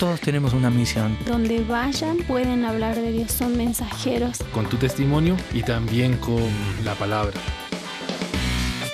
Todos 0.00 0.18
tenemos 0.22 0.54
una 0.54 0.70
misión. 0.70 1.14
Donde 1.26 1.62
vayan 1.62 2.16
pueden 2.26 2.64
hablar 2.64 2.96
de 2.96 3.12
Dios, 3.12 3.32
son 3.32 3.54
mensajeros. 3.58 4.38
Con 4.54 4.66
tu 4.66 4.78
testimonio 4.78 5.36
y 5.52 5.62
también 5.62 6.16
con 6.16 6.42
la 6.86 6.94
palabra. 6.94 7.34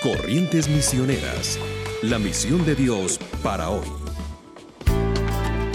Corrientes 0.03 0.69
Misioneras, 0.69 1.61
la 2.03 2.19
misión 2.19 2.67
de 2.67 2.75
Dios 2.75 3.21
para 3.41 3.71
hoy. 3.71 3.87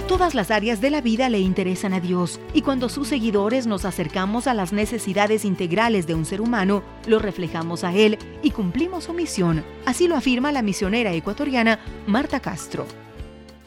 Todas 0.05 0.35
las 0.35 0.51
áreas 0.51 0.81
de 0.81 0.89
la 0.89 0.99
vida 0.99 1.29
le 1.29 1.39
interesan 1.39 1.93
a 1.93 2.01
Dios 2.01 2.41
y 2.53 2.61
cuando 2.61 2.89
sus 2.89 3.07
seguidores 3.07 3.67
nos 3.67 3.85
acercamos 3.85 4.47
a 4.47 4.53
las 4.53 4.73
necesidades 4.73 5.45
integrales 5.45 6.07
de 6.07 6.13
un 6.13 6.25
ser 6.25 6.41
humano, 6.41 6.83
lo 7.07 7.19
reflejamos 7.19 7.85
a 7.85 7.95
Él 7.95 8.19
y 8.43 8.51
cumplimos 8.51 9.05
su 9.05 9.13
misión. 9.13 9.63
Así 9.85 10.09
lo 10.09 10.17
afirma 10.17 10.51
la 10.51 10.61
misionera 10.61 11.13
ecuatoriana 11.13 11.79
Marta 12.05 12.41
Castro 12.41 12.85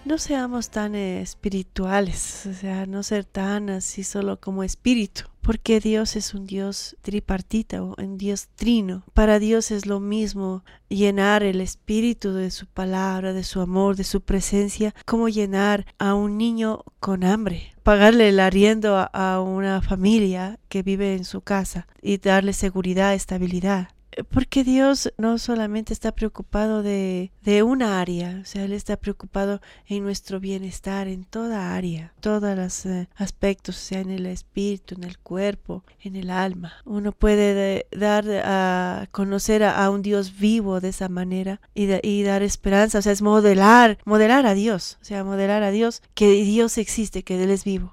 no 0.04 0.18
seamos 0.18 0.68
tan 0.68 0.94
espirituales, 0.94 2.46
o 2.46 2.52
sea, 2.52 2.86
no 2.86 3.02
ser 3.02 3.24
tan 3.24 3.70
así 3.70 4.04
solo 4.04 4.38
como 4.38 4.62
espíritu, 4.62 5.22
porque 5.40 5.80
Dios 5.80 6.16
es 6.16 6.34
un 6.34 6.46
Dios 6.46 6.96
tripartita 7.02 7.82
o 7.82 7.94
un 7.98 8.18
Dios 8.18 8.48
trino. 8.54 9.04
Para 9.14 9.38
Dios 9.38 9.70
es 9.70 9.86
lo 9.86 10.00
mismo 10.00 10.62
llenar 10.88 11.42
el 11.42 11.60
espíritu 11.60 12.34
de 12.34 12.50
su 12.50 12.66
palabra, 12.66 13.32
de 13.32 13.44
su 13.44 13.60
amor, 13.60 13.96
de 13.96 14.04
su 14.04 14.20
presencia, 14.20 14.94
como 15.06 15.28
llenar 15.28 15.86
a 15.98 16.14
un 16.14 16.36
niño 16.36 16.84
con 17.00 17.24
hambre, 17.24 17.74
pagarle 17.82 18.28
el 18.28 18.40
arriendo 18.40 18.96
a, 18.96 19.40
una 19.40 19.80
familia 19.80 20.58
que 20.68 20.82
vive 20.82 21.14
en 21.14 21.24
su 21.24 21.40
casa 21.40 21.86
y 22.02 22.18
darle 22.18 22.52
seguridad, 22.52 23.14
estabilidad 23.14 23.88
porque 24.30 24.64
Dios 24.64 25.12
no 25.18 25.38
solamente 25.38 25.92
está 25.92 26.12
preocupado 26.12 26.82
de, 26.82 27.32
de, 27.42 27.62
una 27.62 28.00
área, 28.00 28.40
o 28.42 28.44
sea, 28.44 28.64
Él 28.64 28.72
está 28.72 28.96
preocupado 28.96 29.60
en 29.86 30.02
nuestro 30.02 30.40
bienestar, 30.40 31.08
en 31.08 31.24
toda 31.24 31.74
área, 31.74 32.12
todos 32.20 32.56
los 32.56 32.86
eh, 32.86 33.08
aspectos, 33.16 33.76
o 33.76 33.80
sea, 33.80 34.00
en 34.00 34.10
el 34.10 34.26
espíritu, 34.26 34.94
en 34.94 35.04
el 35.04 35.18
cuerpo, 35.18 35.84
en 36.00 36.16
el 36.16 36.30
alma. 36.30 36.74
Uno 36.84 37.12
puede 37.12 37.86
dar 37.90 38.24
a 38.44 39.08
conocer 39.10 39.64
a, 39.64 39.90
un 39.90 40.02
Dios 40.02 40.38
vivo 40.38 40.80
de 40.80 40.88
esa 40.88 41.08
manera 41.08 41.60
y, 41.74 41.88
y 42.06 42.22
dar 42.22 42.42
esperanza, 42.42 42.98
o 42.98 43.02
sea, 43.02 43.12
es 43.12 43.22
modelar, 43.22 43.98
modelar 44.04 44.46
a 44.46 44.54
Dios, 44.54 44.98
o 45.00 45.04
sea, 45.04 45.24
modelar 45.24 45.62
a 45.62 45.70
Dios 45.70 46.02
que 46.14 46.30
Dios 46.32 46.78
existe, 46.78 47.22
que 47.22 47.42
Él 47.42 47.50
es 47.50 47.64
vivo. 47.64 47.92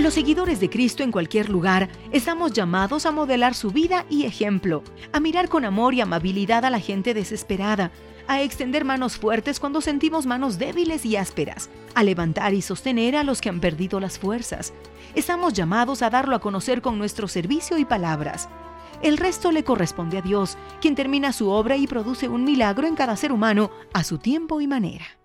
Los 0.00 0.14
seguidores 0.14 0.60
de 0.60 0.70
Cristo 0.70 1.02
en 1.02 1.12
cualquier 1.12 1.50
lugar 1.50 1.90
estamos 2.10 2.54
llamados 2.54 3.04
a 3.04 3.10
modelar 3.10 3.54
su 3.54 3.70
vida 3.70 4.06
y 4.08 4.24
ejemplo, 4.24 4.82
a 5.12 5.20
mirar 5.20 5.50
con 5.50 5.66
amor 5.66 5.92
y 5.92 6.00
amabilidad 6.00 6.64
a 6.64 6.70
la 6.70 6.80
gente 6.80 7.12
desesperada, 7.12 7.92
a 8.26 8.40
extender 8.40 8.86
manos 8.86 9.18
fuertes 9.18 9.60
cuando 9.60 9.82
sentimos 9.82 10.24
manos 10.24 10.58
débiles 10.58 11.04
y 11.04 11.16
ásperas, 11.16 11.68
a 11.94 12.02
levantar 12.02 12.54
y 12.54 12.62
sostener 12.62 13.14
a 13.14 13.24
los 13.24 13.42
que 13.42 13.50
han 13.50 13.60
perdido 13.60 14.00
las 14.00 14.18
fuerzas. 14.18 14.72
Estamos 15.14 15.52
llamados 15.52 16.00
a 16.00 16.08
darlo 16.08 16.34
a 16.34 16.40
conocer 16.40 16.80
con 16.80 16.96
nuestro 16.96 17.28
servicio 17.28 17.76
y 17.76 17.84
palabras. 17.84 18.48
El 19.02 19.18
resto 19.18 19.52
le 19.52 19.64
corresponde 19.64 20.16
a 20.16 20.22
Dios, 20.22 20.56
quien 20.80 20.94
termina 20.94 21.34
su 21.34 21.50
obra 21.50 21.76
y 21.76 21.86
produce 21.86 22.26
un 22.26 22.44
milagro 22.44 22.86
en 22.86 22.96
cada 22.96 23.16
ser 23.16 23.32
humano 23.32 23.70
a 23.92 24.02
su 24.02 24.16
tiempo 24.16 24.62
y 24.62 24.66
manera. 24.66 25.19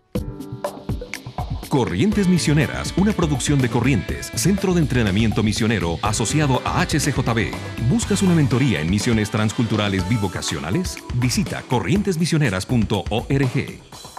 Corrientes 1.76 2.28
Misioneras, 2.30 2.94
una 2.96 3.12
producción 3.12 3.60
de 3.60 3.68
Corrientes, 3.68 4.32
Centro 4.36 4.74
de 4.74 4.80
Entrenamiento 4.80 5.44
Misionero 5.44 6.00
asociado 6.04 6.62
a 6.64 6.80
HCJB. 6.86 7.52
¿Buscas 7.90 8.22
una 8.22 8.34
mentoría 8.34 8.80
en 8.80 8.90
misiones 8.90 9.30
transculturales 9.30 10.08
bivocacionales? 10.08 10.98
Visita 11.16 11.64
corrientesmisioneras.org. 11.64 14.15